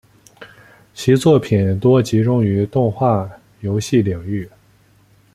[0.95, 4.49] 其作品多集中于动画游戏领域。